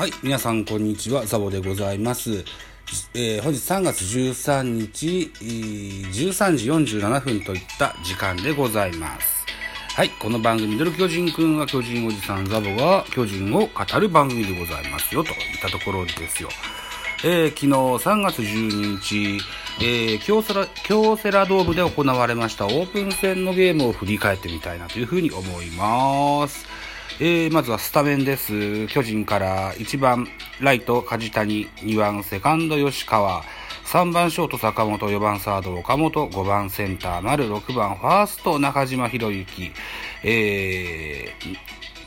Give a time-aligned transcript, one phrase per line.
[0.00, 2.42] はい、皆さんこんにちは、ザボでございます。
[3.12, 9.44] えー本日3月13日、13時47分といった時間でございます。
[9.94, 16.48] はい、この番組、ミドル巨人くんは巨人おじさんザボが巨人を語る番組でございますよ、といったところですよ。
[17.22, 19.38] えー昨日3月12日、
[19.82, 26.89] えー京セラ、京セラドームで行われましたオープン戦のゲームを振り返ってみたいなというふうに思います。
[27.18, 28.86] えーまずはスタメンです。
[28.88, 30.28] 巨人から1番
[30.60, 33.42] ライト梶谷、2番セカンド吉川、
[33.86, 39.72] 3番ショート坂本、4番サード岡本、5番センター丸、6番ファースト中島博之、
[40.22, 41.58] えー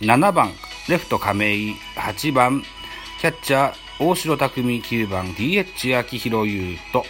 [0.05, 0.52] 7番
[0.89, 2.63] レフト亀井、8番
[3.21, 7.05] キャッチャー大城匠、9番 DH 秋広優と、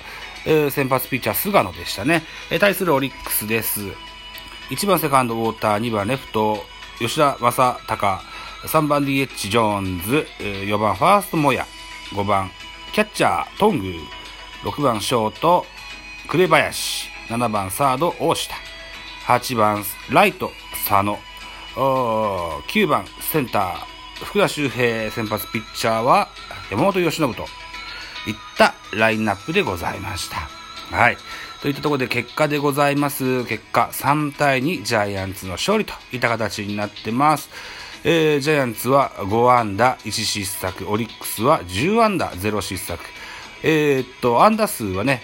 [0.45, 2.23] えー先発ピッチャー菅野でしたね。
[2.51, 3.81] えー対するオリックスです。
[4.69, 6.65] 1番セカンドウォーター、2番レフト
[6.99, 8.21] 吉田正尚、
[8.63, 11.65] 3番 DH ジョーンズ、4番ファーストモヤ、
[12.11, 12.51] 5番
[12.93, 13.93] キャッチャートング、
[14.63, 15.65] 6番ショート
[16.27, 18.55] 紅林、7番サード大下、
[19.25, 20.51] 8番ライト
[20.87, 21.19] 佐野、
[21.75, 26.29] 9番センター福田周平先発ピッチャーは
[26.71, 27.47] 山本由伸といっ
[28.57, 30.47] たラインナップでございました。
[30.95, 31.17] はい。
[31.63, 33.45] といったところで結果でございます。
[33.45, 37.49] 結果3対2ジャイアンツの勝利といった形になってます。
[38.03, 42.99] えー、ジャイアンツは5安打1失策、オリックスは10安打0失策。
[43.63, 45.21] えーっと、安打数はね、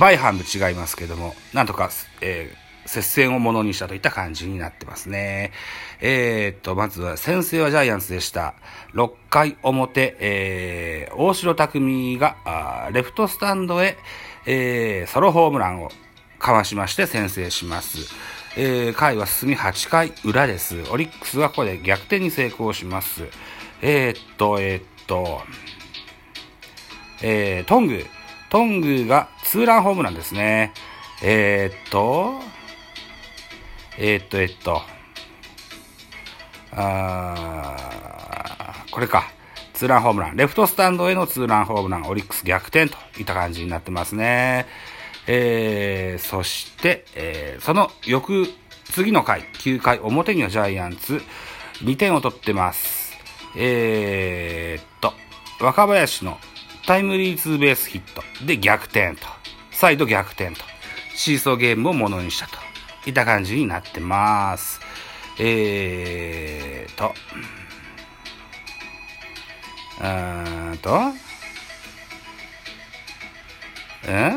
[0.00, 1.88] 倍半部違いますけども、なんとか、
[2.20, 5.52] えー接戦をものにしたといった感じになってますね。
[6.00, 8.54] えーっと、まずは先制はジャイアンツでした。
[8.94, 13.98] 6回表、えー、大城匠が、レフトスタンドへ、
[14.50, 15.90] えーソロホームランを
[16.38, 17.98] かわしまして先制します。
[18.56, 20.84] えー回は進み8回裏です。
[20.90, 23.24] オリックスはここで逆転に成功します。
[23.82, 25.42] えーっと、えーっと、
[27.22, 28.06] えー、トング。
[28.48, 30.72] トングがツーランホームランですね。
[31.22, 32.40] えー、っと、
[33.98, 34.80] えー、っと、えーっと、
[36.72, 39.30] あーこれか。
[39.78, 40.36] ツーランホームラン。
[40.36, 42.08] レフトスタンドへのツーランホームラン。
[42.08, 44.66] オリックス逆転といった感じになってますね。
[45.28, 48.48] えー、そして、えーその翌、
[48.90, 51.22] 次の回、9回表にはジャイアンツ、
[51.84, 53.16] 2点を取ってます。
[53.56, 55.12] えーっと、
[55.64, 56.38] 若林の
[56.84, 59.28] タイムリーツーベースヒットで逆転と、
[59.70, 60.64] 再度逆転と、
[61.14, 62.58] シーソーゲームをものにしたと
[63.06, 64.80] いった感じになってます。
[65.38, 67.14] えーっと、
[70.00, 71.00] うーんと、
[74.06, 74.32] え？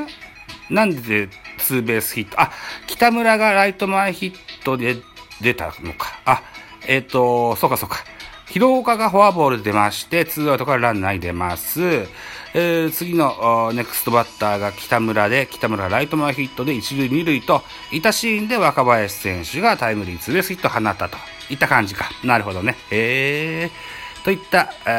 [0.69, 2.41] なんでツーベースヒット？
[2.41, 2.51] あ、
[2.87, 4.97] 北村がライト前ヒットで
[5.41, 6.19] 出たのか。
[6.25, 6.43] あ、
[6.87, 7.97] えっ、と、そうかそうか。
[8.47, 11.81] 広岡がフォアボールで出まして、ツーアウトからランナーに出ます。
[12.53, 21.17] えー次のネクストバッターが北村で、北村ライト前ヒットで一塁二塁と、いたシーンで若林選手がタイムリーツーベースヒット放ったと
[21.49, 22.09] いった感じか。
[22.25, 22.75] なるほどね。
[22.89, 24.00] へー。
[24.23, 24.89] といった、え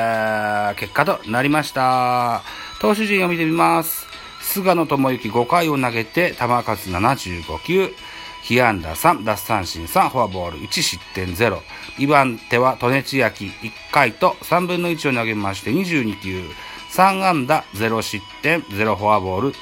[0.73, 2.43] ー結果となりました。
[2.81, 4.07] 投手陣を見てみます。
[4.41, 7.95] 菅野智之5回を投げて、球数75球。
[8.43, 11.61] 被安打3、奪三振3、フォアボール1、失点0。
[11.99, 13.53] 2番手は利根千秋1
[13.93, 16.43] 回と3分の1を投げまして22球。
[16.91, 19.53] 3安打0失点0フォアボール。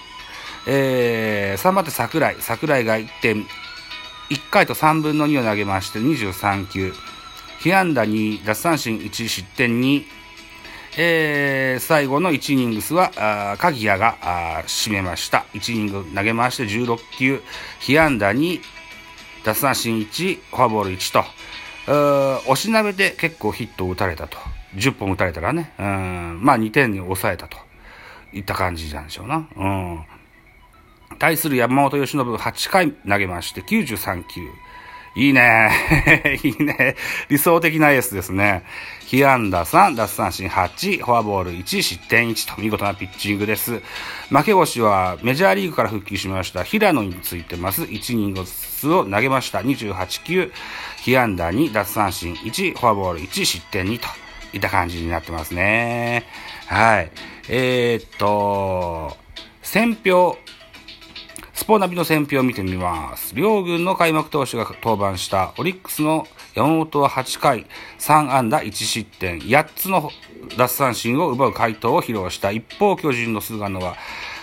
[0.67, 2.37] えー、3番手桜井。
[2.41, 3.47] 桜井が1点、
[4.31, 6.95] 1回と3分の2を投げまして23球。
[7.63, 10.05] 被安打2、奪三振1、失点2。
[10.97, 15.45] えー最後の1イニングスは、あ鍵谷があ締めました。
[15.55, 17.43] 1イニング投げまして16球、
[17.81, 18.61] 被安打2、
[19.45, 21.25] 奪三振1、フォアボール1と、
[22.51, 24.39] 押しなべて結構ヒットを打たれたと。
[24.77, 27.59] 10本打たれたらね、うん、まあ2点に抑えたと
[28.33, 29.49] いった感じなんでしょうな。
[29.57, 30.05] うん。
[31.19, 34.49] 対する山本由伸8回投げまして93球。
[35.15, 35.71] いいね。
[36.43, 36.97] いいね。
[37.29, 38.63] 理想的なエースですね。
[39.07, 43.83] 被安打3、奪三振8、フォアボール1、失点1と見事なピッチングです。
[44.29, 47.83] 負け越しはメジャーリーグから復帰しました平野についてます。
[47.83, 49.61] 1イニングスを投げました。
[49.63, 50.53] 28球、
[51.03, 54.07] 被安打2、奪三振1、フォアボール1、失点2と
[54.53, 56.25] いった感じになってますね。
[56.67, 57.11] はい。
[57.49, 59.17] えー、っと、
[59.61, 60.39] 選票、
[61.61, 63.35] スポナビの選票を見てみます。
[63.35, 67.67] 両軍の開幕投手が登板したオリックスの山本は8回、
[67.99, 70.11] 3安打1失点、8つの
[70.57, 72.51] 奪三振を奪う回答を披露した。
[72.51, 73.97] 一方、巨人の菅野は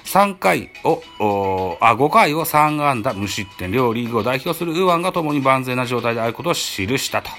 [0.05, 7.31] 3回を、おあ、5回を3安打無失点、両リーグを代表する右腕が共に万全な状態であることを記したと。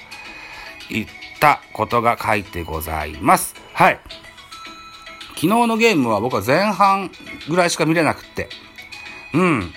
[0.89, 1.07] いっ
[1.39, 3.55] たことが書いてございます。
[3.71, 3.99] はい。
[5.35, 7.11] 昨日のゲームは僕は前半
[7.47, 8.49] ぐらいしか見れなくて、
[9.33, 9.73] うん。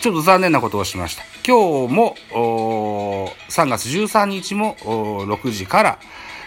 [0.00, 1.22] ちょっと残念なことをしました。
[1.46, 5.98] 今日も、3月13日も6時から、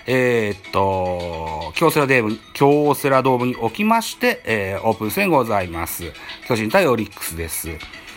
[0.06, 6.14] えー、っと、京セラデーム、京セラドームにおきまして、えー、オープン戦ございます。
[6.48, 7.70] 巨人対オリックスです。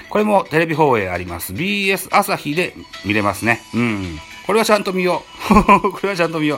[0.09, 1.53] これもテレビ放映あります。
[1.53, 3.61] BS 朝日で見れますね。
[3.75, 4.19] うん。
[4.47, 5.91] これはちゃんと見よう。
[5.93, 6.57] これはちゃんと見よ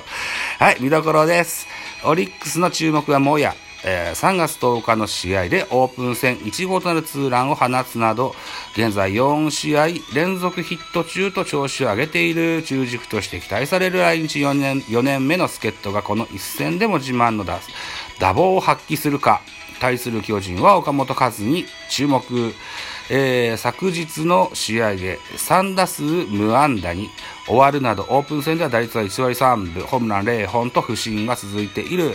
[0.60, 0.62] う。
[0.62, 1.66] はい、見どころです。
[2.04, 8.34] オリックスの注目はもや、えー、3月10日の試合でオープン戦1号となるツーランを放つなど、
[8.74, 19.42] 現在4試合連続ヒット中と調子を上げている中軸として期待される来日4年 ,4 年目の助っ人がこの一戦でも自慢の打棒を発揮するか、
[19.80, 22.22] 対する巨人は岡本和に注目。
[23.10, 27.10] えー、昨日の試合で3打数無安打に
[27.46, 32.14] 終わるなどオープン戦では打率は1割3分ホームラン0本と不振が続いている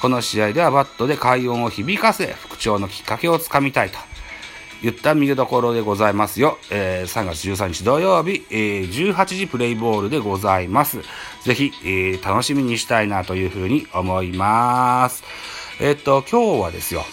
[0.00, 3.98] この試合ではバットで快音を響かせ、復調のきっかけをつかみたいと。
[4.82, 6.58] 言った見どころでございますよ。
[6.70, 10.98] えー、3月13日土曜日、えー、18時プレイボールでございます。
[11.44, 15.24] ぜひ、えー、楽しみにしたいなというふうに思います。
[15.80, 17.04] えっと、今日はですよ。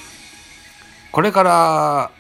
[1.12, 2.12] これから、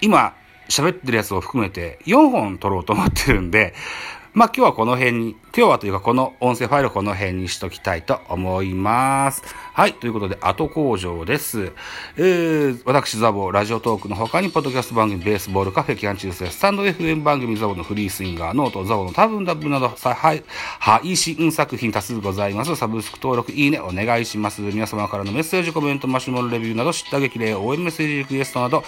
[0.00, 0.34] 今、
[0.68, 3.74] 喋ってるやつを含めて4本撮ろうと思ってるんで、
[4.36, 9.42] まあ今日はこの辺に、今日はというかこの音声ファイルをこの辺にしときたいと思います。
[9.72, 9.94] はい。
[9.94, 11.72] ということで、後口上です。
[12.18, 22.76] えー、私ザボ、ラジオトークの他に、ポッドキャスト番組、ベースボールカフェ、キャンチューススタンド FM 番組、ザボのフリースインガー、ノート、ザボの多分ダブなど、配信作品多数ございます。
[22.76, 24.60] サブスク登録、いいね、お願いします。
[24.60, 28.84] 皆様からのメッセージ、コメント、マシュマロレビューなど、叱咤激励、応援メッセージリクエストなど、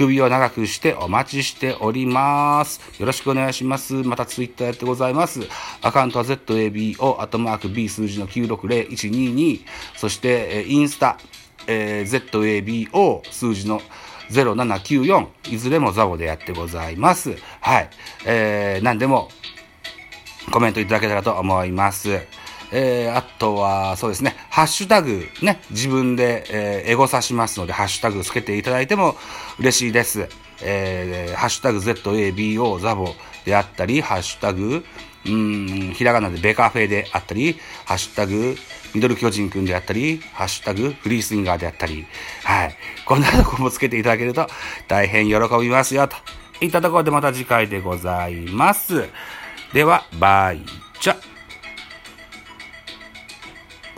[0.00, 2.80] 首を長くしてお待ちしております。
[2.98, 3.92] よろしくお願いします。
[3.92, 5.40] またツイッターやってございます。
[5.82, 9.60] アカウントは ZABO、アットマーク B 数字の960122、
[9.96, 11.18] そして、インスタ、
[11.66, 13.82] えー、ZABO 数字の
[14.30, 17.36] 0794、いずれもザボでやってございます。
[17.60, 17.90] はい。
[18.24, 19.28] えー、何でも
[20.50, 22.20] コメントいただけたらと思います。
[22.72, 29.16] えー、あとは、そうですね、ハッシュタグね、自分で、えー、エゴさしますので、ハッシュタグつけていただいても
[29.58, 30.28] 嬉しいです。
[30.62, 33.14] えー、ハッシュタグ ZABO ザボ
[33.44, 34.84] であったり、ハッシュタグ、
[35.26, 38.56] うん、ひらがなでベカフェであったり、ハッシュタグ、
[38.94, 42.06] ミドル巨人くんであったり、ハッシュタグ、フリースインガーであったり、
[42.44, 42.76] はい。
[43.04, 44.46] こんなとこもつけていただけると
[44.88, 46.16] 大変喜びますよ、と
[46.64, 49.08] いったところでまた次回でございます。
[49.72, 50.62] では、バイ
[51.00, 51.39] チャ。